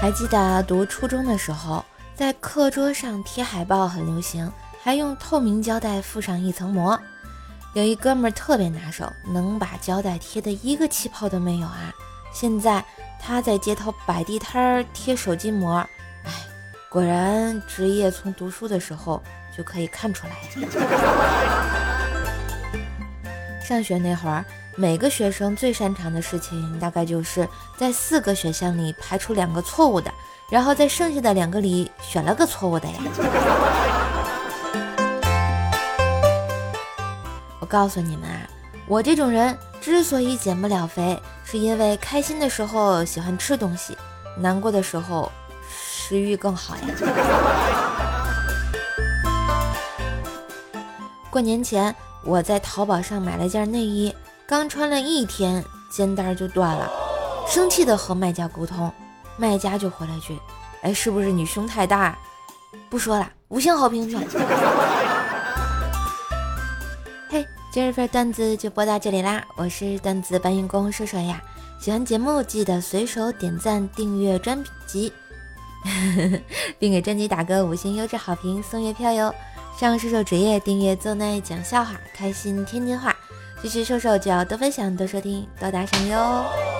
[0.00, 4.48] 还记得读初中的时候，在课桌上贴海报很流行，
[4.80, 6.96] 还用透明胶带附上一层膜。
[7.74, 11.92] 有一哥们儿特别拿手，能把胶带贴的一个气泡都没有啊！
[12.32, 12.84] 现在
[13.20, 15.78] 他在街头摆地摊儿贴手机膜，
[16.24, 16.32] 哎，
[16.88, 19.20] 果然职业从读书的时候
[19.56, 20.32] 就可以看出来
[23.60, 24.44] 上学那会儿。
[24.80, 30.08] 每个学生最擅长的事情，大概就是在四个选项里排除两个错误的，
[30.48, 32.94] 然后在剩下的两个里选了个错误的呀。
[37.58, 38.46] 我告诉你们啊，
[38.86, 43.98] 我这种人之所以减不了肥，是因为开心的时候喜欢吃东西，
[44.38, 45.28] 难过的时候
[45.68, 46.82] 食欲更好呀。
[51.30, 54.14] 过年前，我在淘宝上买了件内衣。
[54.48, 56.90] 刚穿了一天，肩带就断了，
[57.46, 58.90] 生气的和卖家沟通，
[59.36, 60.38] 卖家就回了句
[60.80, 62.16] ：“哎，是不是你胸太大？”
[62.88, 64.16] 不说了，五星好评去。
[67.28, 71.42] 嘿，今日份段子就播到这里啦，我是段子搬运工射手呀，
[71.78, 75.12] 喜欢节目记得随手点赞、订阅专辑，
[76.80, 79.34] 并给专辑打个五星优质好评，送月票哟。
[79.78, 83.14] 上射手职业订阅奏内讲笑话，开心天津话。
[83.60, 86.77] 支持瘦瘦就要多分享、多收听、多打赏哟！